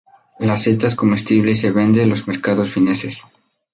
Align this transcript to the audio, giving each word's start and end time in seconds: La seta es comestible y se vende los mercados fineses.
La 0.39 0.57
seta 0.57 0.87
es 0.87 0.95
comestible 0.95 1.51
y 1.51 1.55
se 1.55 1.69
vende 1.71 2.07
los 2.07 2.25
mercados 2.27 2.71
fineses. 2.71 3.21